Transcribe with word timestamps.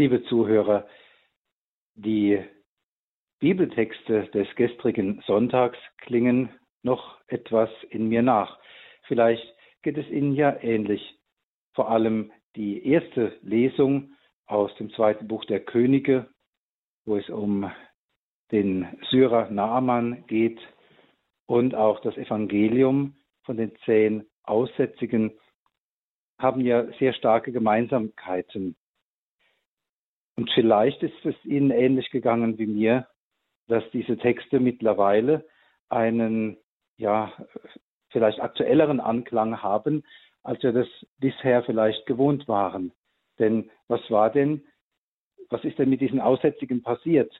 Liebe 0.00 0.24
Zuhörer, 0.24 0.88
die 1.94 2.42
Bibeltexte 3.38 4.28
des 4.28 4.48
gestrigen 4.56 5.22
Sonntags 5.26 5.76
klingen 5.98 6.48
noch 6.82 7.20
etwas 7.26 7.68
in 7.90 8.08
mir 8.08 8.22
nach. 8.22 8.58
Vielleicht 9.02 9.44
geht 9.82 9.98
es 9.98 10.08
Ihnen 10.08 10.32
ja 10.34 10.56
ähnlich. 10.62 11.18
Vor 11.74 11.90
allem 11.90 12.32
die 12.56 12.82
erste 12.86 13.38
Lesung 13.42 14.14
aus 14.46 14.74
dem 14.76 14.90
zweiten 14.94 15.28
Buch 15.28 15.44
der 15.44 15.60
Könige, 15.60 16.30
wo 17.04 17.18
es 17.18 17.28
um 17.28 17.70
den 18.52 18.88
Syrer 19.10 19.50
Naaman 19.50 20.24
geht 20.28 20.60
und 21.44 21.74
auch 21.74 22.00
das 22.00 22.16
Evangelium 22.16 23.16
von 23.42 23.58
den 23.58 23.76
zehn 23.84 24.24
Aussätzigen 24.44 25.38
haben 26.38 26.62
ja 26.62 26.90
sehr 26.98 27.12
starke 27.12 27.52
Gemeinsamkeiten. 27.52 28.76
Und 30.40 30.50
vielleicht 30.54 31.02
ist 31.02 31.26
es 31.26 31.34
Ihnen 31.44 31.70
ähnlich 31.70 32.08
gegangen 32.10 32.56
wie 32.56 32.66
mir, 32.66 33.06
dass 33.68 33.84
diese 33.92 34.16
Texte 34.16 34.58
mittlerweile 34.58 35.44
einen, 35.90 36.56
ja, 36.96 37.30
vielleicht 38.08 38.40
aktuelleren 38.40 39.00
Anklang 39.00 39.62
haben, 39.62 40.02
als 40.42 40.62
wir 40.62 40.72
das 40.72 40.86
bisher 41.18 41.62
vielleicht 41.64 42.06
gewohnt 42.06 42.48
waren. 42.48 42.90
Denn 43.38 43.70
was 43.86 44.00
war 44.10 44.30
denn, 44.30 44.64
was 45.50 45.62
ist 45.62 45.78
denn 45.78 45.90
mit 45.90 46.00
diesen 46.00 46.20
Aussätzigen 46.20 46.82
passiert, 46.82 47.38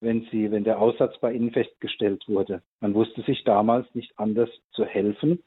wenn 0.00 0.28
sie, 0.30 0.52
wenn 0.52 0.62
der 0.62 0.78
Aussatz 0.78 1.18
bei 1.18 1.32
ihnen 1.32 1.50
festgestellt 1.50 2.28
wurde? 2.28 2.62
Man 2.78 2.94
wusste 2.94 3.22
sich 3.22 3.42
damals 3.42 3.92
nicht 3.92 4.16
anders 4.20 4.50
zu 4.70 4.84
helfen, 4.84 5.42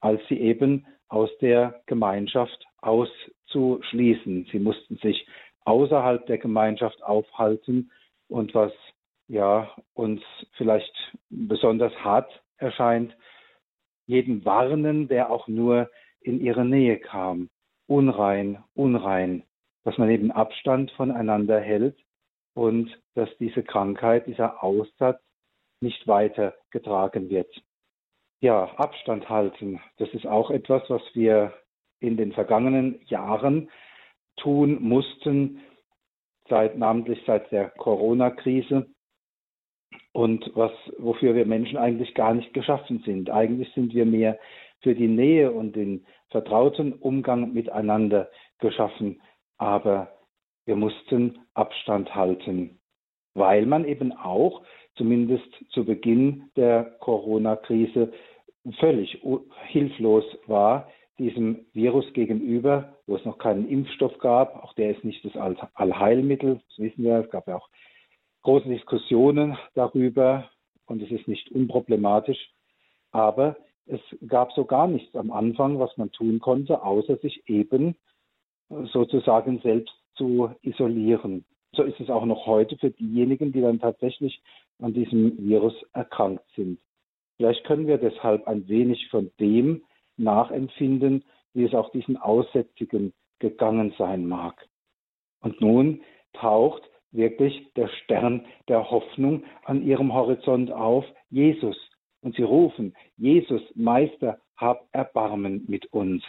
als 0.00 0.22
sie 0.30 0.40
eben 0.40 0.86
aus 1.08 1.28
der 1.42 1.82
Gemeinschaft 1.84 2.64
auszuschließen. 2.78 4.46
Sie 4.50 4.58
mussten 4.58 4.96
sich 4.96 5.26
außerhalb 5.68 6.24
der 6.26 6.38
Gemeinschaft 6.38 7.02
aufhalten 7.02 7.90
und 8.28 8.54
was 8.54 8.72
ja 9.28 9.70
uns 9.92 10.22
vielleicht 10.56 10.94
besonders 11.28 11.92
hart 12.02 12.42
erscheint, 12.56 13.14
jeden 14.06 14.46
warnen, 14.46 15.08
der 15.08 15.30
auch 15.30 15.46
nur 15.46 15.90
in 16.20 16.40
ihre 16.40 16.64
Nähe 16.64 16.98
kam. 16.98 17.50
Unrein, 17.86 18.64
unrein, 18.74 19.42
dass 19.84 19.98
man 19.98 20.08
eben 20.08 20.30
Abstand 20.32 20.90
voneinander 20.92 21.60
hält 21.60 21.98
und 22.54 22.98
dass 23.14 23.28
diese 23.38 23.62
Krankheit, 23.62 24.26
dieser 24.26 24.64
Aussatz 24.64 25.20
nicht 25.80 26.06
weitergetragen 26.08 27.28
wird. 27.28 27.50
Ja, 28.40 28.64
Abstand 28.76 29.28
halten, 29.28 29.80
das 29.98 30.08
ist 30.14 30.26
auch 30.26 30.50
etwas, 30.50 30.82
was 30.88 31.02
wir 31.12 31.52
in 32.00 32.16
den 32.16 32.32
vergangenen 32.32 33.00
Jahren 33.06 33.68
tun 34.38 34.78
mussten, 34.80 35.60
seit, 36.48 36.78
namentlich 36.78 37.20
seit 37.26 37.50
der 37.52 37.70
Corona-Krise 37.70 38.86
und 40.12 40.50
was, 40.54 40.72
wofür 40.98 41.34
wir 41.34 41.46
Menschen 41.46 41.78
eigentlich 41.78 42.14
gar 42.14 42.34
nicht 42.34 42.52
geschaffen 42.54 43.02
sind. 43.04 43.30
Eigentlich 43.30 43.72
sind 43.74 43.94
wir 43.94 44.06
mehr 44.06 44.38
für 44.80 44.94
die 44.94 45.08
Nähe 45.08 45.50
und 45.50 45.76
den 45.76 46.06
vertrauten 46.30 46.92
Umgang 46.92 47.52
miteinander 47.52 48.30
geschaffen, 48.58 49.20
aber 49.56 50.12
wir 50.66 50.76
mussten 50.76 51.38
Abstand 51.54 52.14
halten, 52.14 52.78
weil 53.34 53.66
man 53.66 53.84
eben 53.84 54.12
auch, 54.12 54.62
zumindest 54.96 55.48
zu 55.70 55.84
Beginn 55.84 56.50
der 56.56 56.96
Corona-Krise, 57.00 58.12
völlig 58.78 59.22
hilflos 59.68 60.24
war, 60.46 60.90
diesem 61.18 61.66
Virus 61.72 62.12
gegenüber, 62.12 62.97
wo 63.08 63.16
es 63.16 63.24
noch 63.24 63.38
keinen 63.38 63.68
Impfstoff 63.68 64.18
gab. 64.18 64.62
Auch 64.62 64.74
der 64.74 64.90
ist 64.90 65.02
nicht 65.02 65.24
das 65.24 65.34
Allheilmittel, 65.74 66.60
das 66.68 66.78
wissen 66.78 67.02
wir. 67.02 67.16
Es 67.16 67.30
gab 67.30 67.48
ja 67.48 67.56
auch 67.56 67.68
große 68.42 68.68
Diskussionen 68.68 69.56
darüber 69.74 70.48
und 70.86 71.02
es 71.02 71.10
ist 71.10 71.26
nicht 71.26 71.50
unproblematisch. 71.50 72.52
Aber 73.10 73.56
es 73.86 74.00
gab 74.28 74.52
so 74.52 74.66
gar 74.66 74.86
nichts 74.86 75.16
am 75.16 75.32
Anfang, 75.32 75.78
was 75.80 75.96
man 75.96 76.12
tun 76.12 76.38
konnte, 76.38 76.82
außer 76.82 77.16
sich 77.16 77.48
eben 77.48 77.96
sozusagen 78.92 79.60
selbst 79.60 79.94
zu 80.14 80.50
isolieren. 80.60 81.46
So 81.72 81.84
ist 81.84 81.98
es 82.00 82.10
auch 82.10 82.26
noch 82.26 82.46
heute 82.46 82.76
für 82.76 82.90
diejenigen, 82.90 83.52
die 83.52 83.62
dann 83.62 83.80
tatsächlich 83.80 84.42
an 84.78 84.92
diesem 84.92 85.38
Virus 85.38 85.74
erkrankt 85.94 86.44
sind. 86.54 86.78
Vielleicht 87.36 87.64
können 87.64 87.86
wir 87.86 87.96
deshalb 87.96 88.46
ein 88.46 88.68
wenig 88.68 89.08
von 89.08 89.30
dem 89.40 89.82
nachempfinden, 90.18 91.24
wie 91.54 91.64
es 91.64 91.74
auch 91.74 91.90
diesen 91.90 92.16
Aussätzigen 92.16 93.12
gegangen 93.38 93.94
sein 93.98 94.26
mag. 94.26 94.66
Und 95.40 95.60
nun 95.60 96.02
taucht 96.32 96.82
wirklich 97.10 97.72
der 97.74 97.88
Stern 97.88 98.46
der 98.68 98.90
Hoffnung 98.90 99.44
an 99.64 99.82
ihrem 99.82 100.12
Horizont 100.12 100.70
auf, 100.70 101.04
Jesus. 101.30 101.76
Und 102.20 102.34
sie 102.36 102.42
rufen, 102.42 102.94
Jesus, 103.16 103.62
Meister, 103.74 104.38
hab 104.56 104.88
Erbarmen 104.92 105.64
mit 105.68 105.86
uns. 105.92 106.24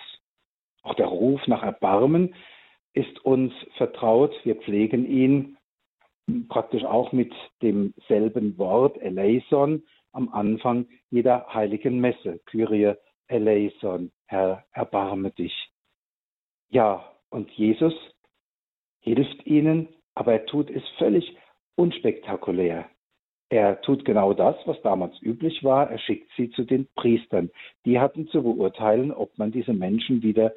Auch 0.84 0.96
der 0.96 1.08
Ruf 1.08 1.46
nach 1.48 1.64
Erbarmen 1.64 2.36
ist 2.94 3.26
uns 3.26 3.54
vertraut. 3.76 4.34
Wir 4.44 4.56
pflegen 4.56 5.06
ihn 5.06 5.58
praktisch 6.48 6.84
auch 6.84 7.12
mit 7.12 7.34
demselben 7.62 8.58
Wort, 8.58 8.98
eleison, 9.02 9.84
am 10.12 10.30
Anfang 10.30 10.88
jeder 11.10 11.48
heiligen 11.54 12.00
Messe, 12.00 12.40
Kyrie 12.46 12.94
eleison, 13.28 14.12
Herr, 14.30 14.64
erbarme 14.74 15.32
dich. 15.32 15.72
Ja, 16.70 17.04
und 17.32 17.50
Jesus 17.50 17.96
hilft 19.00 19.44
ihnen, 19.48 19.90
aber 20.14 20.34
er 20.34 20.46
tut 20.46 20.70
es 20.70 20.84
völlig 21.00 21.36
unspektakulär. 21.76 22.88
Er 23.50 23.82
tut 23.82 24.06
genau 24.06 24.34
das, 24.34 24.56
was 24.66 24.80
damals 24.84 25.20
üblich 25.24 25.64
war. 25.64 25.90
Er 25.90 25.98
schickt 25.98 26.30
sie 26.38 26.52
zu 26.52 26.64
den 26.64 26.88
Priestern. 26.94 27.50
Die 27.86 28.00
hatten 28.00 28.28
zu 28.28 28.44
beurteilen, 28.44 29.12
ob 29.12 29.36
man 29.40 29.52
diese 29.52 29.74
Menschen 29.74 30.22
wieder 30.22 30.54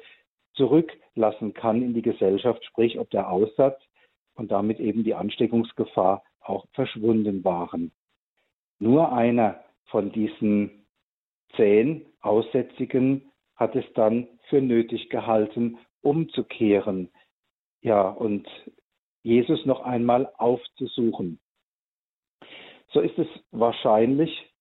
zurücklassen 0.53 1.55
kann 1.55 1.81
in 1.81 1.95
die 1.95 2.03
Gesellschaft, 2.03 2.63
sprich 2.65 2.99
ob 2.99 3.09
der 3.09 3.31
Aussatz 3.31 3.81
und 4.35 4.51
damit 4.51 4.79
eben 4.79 5.03
die 5.03 5.15
Ansteckungsgefahr 5.15 6.23
auch 6.41 6.67
verschwunden 6.73 7.43
waren. 7.43 7.91
Nur 8.77 9.13
einer 9.13 9.63
von 9.85 10.11
diesen 10.11 10.85
zehn 11.55 12.05
Aussätzigen 12.21 13.32
hat 13.63 13.75
es 13.77 13.85
dann 13.93 14.27
für 14.49 14.61
nötig 14.61 15.09
gehalten, 15.09 15.77
umzukehren. 16.01 17.09
Ja, 17.81 18.09
und 18.09 18.45
Jesus 19.23 19.65
noch 19.65 19.81
einmal 19.81 20.31
aufzusuchen. 20.37 21.39
So 22.91 22.99
ist 22.99 23.17
es 23.17 23.27
wahrscheinlich 23.51 24.53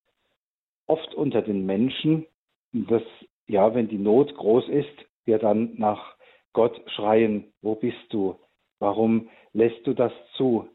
oft 0.87 1.15
unter 1.15 1.43
den 1.43 1.67
Menschen, 1.67 2.27
dass, 2.73 3.03
ja, 3.49 3.75
wenn 3.75 3.89
die 3.89 3.99
Not 3.99 4.35
groß 4.37 4.69
ist, 4.69 4.97
wir 5.25 5.39
dann 5.39 5.75
nach 5.79 6.17
Gott 6.53 6.81
schreien, 6.93 7.53
wo 7.61 7.75
bist 7.75 8.07
du? 8.11 8.37
Warum 8.79 9.31
lässt 9.53 9.85
du 9.85 9.95
das 9.95 10.13
zu? 10.37 10.69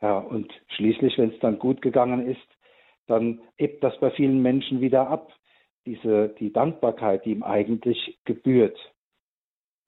Ja, 0.00 0.18
und 0.18 0.50
schließlich, 0.68 1.18
wenn 1.18 1.32
es 1.32 1.40
dann 1.40 1.58
gut 1.58 1.82
gegangen 1.82 2.26
ist, 2.26 2.48
dann 3.06 3.42
ebbt 3.58 3.84
das 3.84 3.98
bei 4.00 4.10
vielen 4.10 4.40
Menschen 4.40 4.80
wieder 4.80 5.08
ab 5.08 5.30
diese, 5.86 6.28
die 6.38 6.52
Dankbarkeit, 6.52 7.24
die 7.24 7.32
ihm 7.32 7.42
eigentlich 7.42 8.18
gebührt. 8.24 8.78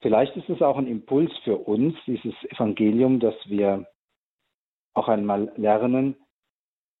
Vielleicht 0.01 0.35
ist 0.37 0.49
es 0.49 0.61
auch 0.61 0.77
ein 0.77 0.87
Impuls 0.87 1.31
für 1.43 1.57
uns, 1.57 1.95
dieses 2.05 2.35
Evangelium, 2.51 3.19
dass 3.19 3.35
wir 3.45 3.87
auch 4.93 5.07
einmal 5.07 5.51
lernen, 5.55 6.15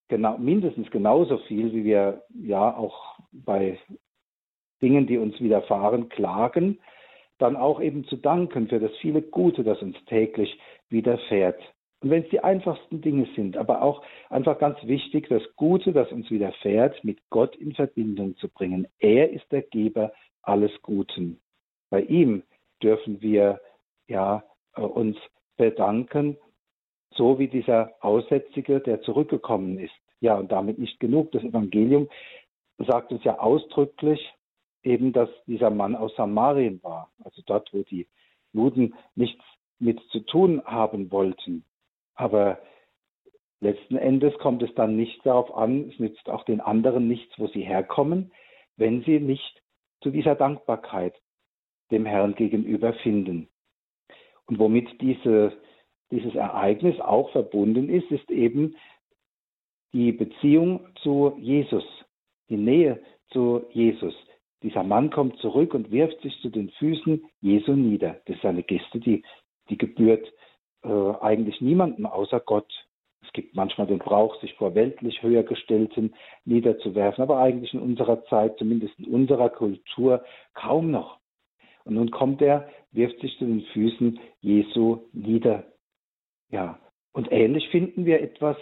genau, 0.07 0.37
mindestens 0.37 0.89
genauso 0.91 1.37
viel, 1.39 1.73
wie 1.73 1.83
wir 1.83 2.23
ja 2.33 2.75
auch 2.75 3.19
bei 3.31 3.79
Dingen, 4.81 5.07
die 5.07 5.17
uns 5.17 5.39
widerfahren, 5.39 6.09
klagen, 6.09 6.79
dann 7.37 7.55
auch 7.55 7.81
eben 7.81 8.05
zu 8.05 8.17
danken 8.17 8.67
für 8.67 8.79
das 8.79 8.95
viele 8.97 9.21
Gute, 9.21 9.63
das 9.63 9.81
uns 9.81 9.97
täglich 10.05 10.59
widerfährt. 10.89 11.61
Und 12.01 12.11
wenn 12.11 12.23
es 12.23 12.29
die 12.29 12.43
einfachsten 12.43 13.01
Dinge 13.01 13.27
sind, 13.35 13.57
aber 13.57 13.81
auch 13.81 14.03
einfach 14.29 14.59
ganz 14.59 14.77
wichtig, 14.83 15.27
das 15.29 15.41
Gute, 15.55 15.93
das 15.93 16.11
uns 16.11 16.29
widerfährt, 16.29 17.03
mit 17.03 17.19
Gott 17.29 17.55
in 17.55 17.73
Verbindung 17.73 18.37
zu 18.37 18.49
bringen. 18.49 18.87
Er 18.99 19.31
ist 19.31 19.51
der 19.51 19.63
Geber 19.63 20.11
alles 20.43 20.71
Guten. 20.83 21.39
Bei 21.89 22.01
ihm 22.01 22.43
dürfen 22.83 23.21
wir 23.21 23.59
ja 24.07 24.43
äh, 24.75 24.81
uns 24.81 25.17
bedanken, 25.57 26.37
so 27.11 27.39
wie 27.39 27.47
dieser 27.47 27.93
Aussätzige, 28.01 28.79
der 28.79 29.01
zurückgekommen 29.01 29.79
ist. 29.79 29.93
Ja, 30.19 30.35
und 30.37 30.51
damit 30.51 30.77
nicht 30.77 30.99
genug. 30.99 31.31
Das 31.31 31.43
Evangelium 31.43 32.09
sagt 32.77 33.11
uns 33.11 33.23
ja 33.23 33.39
ausdrücklich 33.39 34.33
eben, 34.83 35.13
dass 35.13 35.29
dieser 35.45 35.71
Mann 35.71 35.95
aus 35.95 36.15
Samarien 36.15 36.81
war, 36.83 37.11
also 37.23 37.41
dort, 37.45 37.73
wo 37.73 37.81
die 37.83 38.07
Juden 38.53 38.93
nichts 39.15 39.43
mit 39.79 39.99
zu 40.11 40.19
tun 40.21 40.61
haben 40.65 41.11
wollten. 41.11 41.63
Aber 42.17 42.59
letzten 43.61 43.95
Endes 43.95 44.37
kommt 44.39 44.61
es 44.63 44.73
dann 44.75 44.97
nicht 44.97 45.25
darauf 45.25 45.55
an, 45.55 45.89
es 45.89 45.99
nützt 45.99 46.29
auch 46.29 46.43
den 46.43 46.59
anderen 46.59 47.07
nichts, 47.07 47.33
wo 47.37 47.47
sie 47.47 47.61
herkommen, 47.61 48.31
wenn 48.75 49.03
sie 49.03 49.19
nicht 49.19 49.61
zu 50.01 50.09
dieser 50.09 50.35
Dankbarkeit 50.35 51.15
dem 51.91 52.05
Herrn 52.05 52.35
gegenüber 52.35 52.93
finden. 52.93 53.47
Und 54.47 54.59
womit 54.59 55.01
diese, 55.01 55.53
dieses 56.11 56.35
Ereignis 56.35 56.99
auch 56.99 57.31
verbunden 57.31 57.89
ist, 57.89 58.11
ist 58.11 58.29
eben 58.29 58.75
die 59.93 60.11
Beziehung 60.11 60.87
zu 61.01 61.35
Jesus, 61.39 61.85
die 62.49 62.57
Nähe 62.57 63.01
zu 63.29 63.65
Jesus. 63.71 64.13
Dieser 64.63 64.83
Mann 64.83 65.11
kommt 65.11 65.37
zurück 65.37 65.73
und 65.73 65.91
wirft 65.91 66.19
sich 66.21 66.39
zu 66.41 66.49
den 66.49 66.69
Füßen 66.71 67.23
Jesu 67.41 67.73
nieder. 67.73 68.21
Das 68.25 68.37
ist 68.37 68.45
eine 68.45 68.63
Geste, 68.63 68.99
die, 68.99 69.23
die 69.69 69.77
gebührt 69.77 70.27
äh, 70.83 71.13
eigentlich 71.21 71.61
niemandem 71.61 72.05
außer 72.05 72.39
Gott. 72.39 72.71
Es 73.21 73.33
gibt 73.33 73.55
manchmal 73.55 73.87
den 73.87 73.99
Brauch, 73.99 74.39
sich 74.41 74.53
vor 74.55 74.75
weltlich 74.75 75.21
höhergestellten 75.21 76.15
niederzuwerfen, 76.45 77.21
aber 77.21 77.39
eigentlich 77.39 77.73
in 77.73 77.81
unserer 77.81 78.23
Zeit, 78.25 78.57
zumindest 78.57 78.97
in 78.99 79.05
unserer 79.05 79.49
Kultur, 79.49 80.23
kaum 80.53 80.91
noch. 80.91 81.19
Und 81.83 81.95
nun 81.95 82.11
kommt 82.11 82.41
er, 82.41 82.69
wirft 82.91 83.19
sich 83.21 83.37
zu 83.37 83.45
den 83.45 83.61
Füßen 83.73 84.19
Jesu 84.41 84.99
nieder. 85.13 85.63
Ja, 86.49 86.79
und 87.13 87.31
ähnlich 87.31 87.67
finden 87.69 88.05
wir 88.05 88.21
etwas 88.21 88.57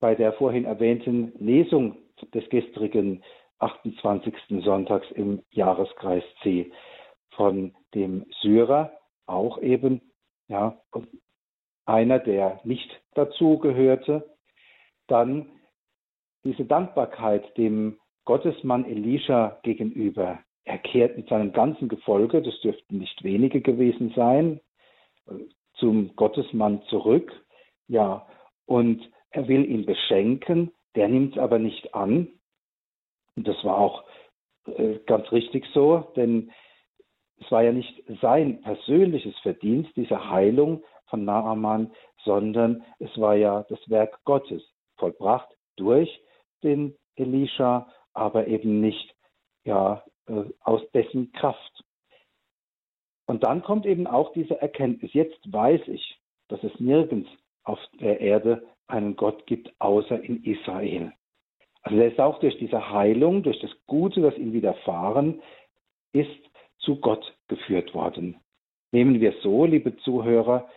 bei 0.00 0.14
der 0.14 0.32
vorhin 0.34 0.64
erwähnten 0.64 1.32
Lesung 1.38 1.96
des 2.34 2.48
gestrigen 2.50 3.22
28. 3.58 4.34
Sonntags 4.62 5.10
im 5.12 5.42
Jahreskreis 5.50 6.24
C 6.42 6.72
von 7.30 7.74
dem 7.94 8.26
Syrer, 8.40 8.92
auch 9.26 9.60
eben 9.62 10.00
ja, 10.48 10.80
einer, 11.86 12.18
der 12.18 12.60
nicht 12.64 12.90
dazu 13.14 13.58
gehörte. 13.58 14.30
Dann 15.08 15.50
diese 16.44 16.64
Dankbarkeit 16.64 17.56
dem 17.56 17.98
Gottesmann 18.24 18.84
Elisha 18.84 19.58
gegenüber. 19.62 20.40
Er 20.64 20.78
kehrt 20.78 21.16
mit 21.16 21.28
seinem 21.28 21.52
ganzen 21.52 21.88
Gefolge, 21.88 22.40
das 22.40 22.58
dürften 22.60 22.98
nicht 22.98 23.22
wenige 23.24 23.60
gewesen 23.60 24.12
sein, 24.14 24.60
zum 25.74 26.14
Gottesmann 26.14 26.82
zurück. 26.84 27.32
Ja, 27.88 28.26
und 28.66 29.10
er 29.30 29.48
will 29.48 29.64
ihn 29.68 29.86
beschenken, 29.86 30.72
der 30.94 31.08
nimmt 31.08 31.36
es 31.36 31.42
aber 31.42 31.58
nicht 31.58 31.94
an. 31.94 32.28
Und 33.34 33.48
das 33.48 33.62
war 33.64 33.78
auch 33.78 34.04
äh, 34.66 34.98
ganz 35.06 35.32
richtig 35.32 35.66
so, 35.74 36.12
denn 36.16 36.52
es 37.44 37.50
war 37.50 37.62
ja 37.62 37.72
nicht 37.72 38.02
sein 38.20 38.60
persönliches 38.62 39.36
Verdienst, 39.40 39.90
diese 39.96 40.30
Heilung 40.30 40.84
von 41.06 41.24
Naaman, 41.24 41.90
sondern 42.24 42.84
es 42.98 43.10
war 43.18 43.34
ja 43.34 43.64
das 43.68 43.78
Werk 43.88 44.22
Gottes, 44.24 44.62
vollbracht 44.96 45.48
durch 45.76 46.22
den 46.62 46.96
Elisha, 47.16 47.88
aber 48.12 48.46
eben 48.46 48.80
nicht 48.80 49.14
ja, 49.64 50.04
äh, 50.26 50.44
aus 50.60 50.82
dessen 50.92 51.32
Kraft. 51.32 51.84
Und 53.26 53.44
dann 53.44 53.62
kommt 53.62 53.86
eben 53.86 54.06
auch 54.06 54.32
diese 54.32 54.60
Erkenntnis. 54.60 55.12
Jetzt 55.12 55.40
weiß 55.52 55.88
ich, 55.88 56.18
dass 56.48 56.62
es 56.62 56.78
nirgends 56.78 57.28
auf 57.64 57.78
der 58.00 58.20
Erde 58.20 58.66
einen 58.86 59.16
Gott 59.16 59.46
gibt, 59.46 59.72
außer 59.78 60.20
in 60.22 60.44
Israel. 60.44 61.12
Also 61.82 61.98
er 61.98 62.08
ist 62.08 62.20
auch 62.20 62.38
durch 62.40 62.56
diese 62.58 62.90
Heilung, 62.90 63.42
durch 63.42 63.58
das 63.60 63.70
Gute, 63.86 64.20
das 64.20 64.36
ihm 64.36 64.52
widerfahren 64.52 65.42
ist, 66.12 66.51
zu 66.82 66.96
Gott 66.96 67.34
geführt 67.48 67.94
worden. 67.94 68.36
Nehmen 68.92 69.20
wir 69.20 69.34
so, 69.42 69.64
liebe 69.64 69.96
Zuhörer, 69.98 70.68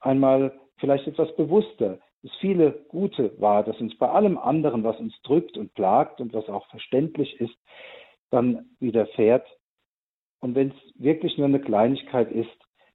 einmal 0.00 0.58
vielleicht 0.78 1.06
etwas 1.06 1.34
bewusster 1.36 1.98
das 2.24 2.32
viele 2.40 2.72
Gute 2.88 3.38
war, 3.38 3.62
das 3.64 3.78
uns 3.82 3.94
bei 3.98 4.08
allem 4.08 4.38
anderen, 4.38 4.82
was 4.82 4.98
uns 4.98 5.14
drückt 5.24 5.58
und 5.58 5.74
plagt 5.74 6.22
und 6.22 6.32
was 6.32 6.48
auch 6.48 6.66
verständlich 6.68 7.38
ist, 7.38 7.54
dann 8.30 8.70
widerfährt. 8.80 9.46
Und 10.40 10.54
wenn 10.54 10.70
es 10.70 10.76
wirklich 10.94 11.36
nur 11.36 11.48
eine 11.48 11.60
Kleinigkeit 11.60 12.32
ist, 12.32 12.48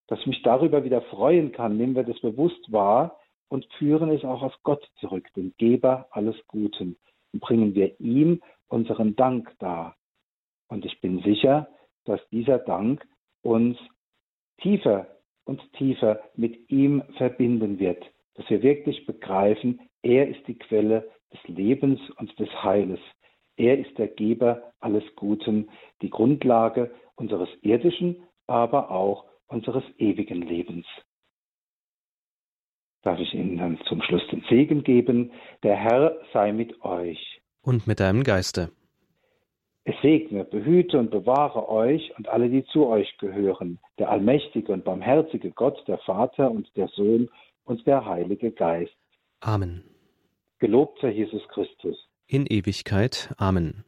dass 0.07 0.19
ich 0.21 0.25
mich 0.25 0.42
darüber 0.42 0.83
wieder 0.83 1.04
freuen 1.04 1.51
kann, 1.51 1.77
nehmen 1.77 1.95
wir 1.95 2.04
das 2.04 2.19
bewusst 2.21 2.71
wahr 2.71 3.19
und 3.50 3.68
führen 3.77 4.10
es 4.10 4.24
auch 4.24 4.42
auf 4.42 4.56
Gott 4.63 4.83
zurück, 5.00 5.27
den 5.36 5.54
Geber 5.60 6.07
alles 6.10 6.36
Guten, 6.48 6.98
und 7.31 7.42
bringen 7.42 7.75
wir 7.75 8.00
ihm 8.00 8.42
unseren 8.68 9.16
Dank 9.16 9.54
dar. 9.60 9.95
Und 10.69 10.86
ich 10.86 11.01
bin 11.01 11.21
sicher, 11.21 11.68
dass 12.05 12.19
dieser 12.29 12.59
Dank 12.59 13.05
uns 13.41 13.77
tiefer 14.61 15.07
und 15.45 15.61
tiefer 15.73 16.21
mit 16.35 16.69
ihm 16.69 17.03
verbinden 17.17 17.79
wird, 17.79 18.03
dass 18.35 18.49
wir 18.49 18.61
wirklich 18.61 19.05
begreifen, 19.05 19.81
er 20.01 20.27
ist 20.29 20.47
die 20.47 20.57
Quelle 20.57 21.09
des 21.33 21.39
Lebens 21.47 21.99
und 22.17 22.37
des 22.39 22.49
Heiles. 22.63 22.99
Er 23.57 23.77
ist 23.77 23.97
der 23.97 24.07
Geber 24.07 24.73
alles 24.79 25.03
Guten, 25.15 25.69
die 26.01 26.09
Grundlage 26.09 26.91
unseres 27.15 27.49
irdischen, 27.61 28.23
aber 28.47 28.91
auch 28.91 29.25
unseres 29.47 29.83
ewigen 29.97 30.41
Lebens. 30.41 30.85
Darf 33.01 33.19
ich 33.19 33.33
Ihnen 33.33 33.57
dann 33.57 33.79
zum 33.87 34.01
Schluss 34.01 34.25
den 34.31 34.43
Segen 34.49 34.83
geben? 34.83 35.31
Der 35.63 35.75
Herr 35.75 36.17
sei 36.33 36.51
mit 36.51 36.81
euch. 36.81 37.41
Und 37.61 37.87
mit 37.87 37.99
deinem 37.99 38.23
Geiste. 38.23 38.71
Es 39.89 40.00
segne, 40.03 40.45
behüte 40.45 41.00
und 41.00 41.09
bewahre 41.09 41.68
euch 41.68 42.15
und 42.15 42.27
alle, 42.27 42.47
die 42.47 42.63
zu 42.65 42.86
euch 42.86 43.18
gehören, 43.18 43.80
der 43.97 44.12
allmächtige 44.12 44.71
und 44.71 44.83
barmherzige 44.83 45.50
Gott, 45.50 45.83
der 45.88 45.97
Vater 45.97 46.51
und 46.51 46.69
der 46.75 46.89
Sohn 46.89 47.27
und 47.63 47.88
der 47.88 48.06
Heilige 48.06 48.51
Geist. 48.51 48.94
Amen. 49.39 49.83
Gelobt 50.59 51.00
sei 51.01 51.09
Jesus 51.09 51.41
Christus. 51.47 52.07
In 52.27 52.45
Ewigkeit. 52.45 53.33
Amen. 53.39 53.83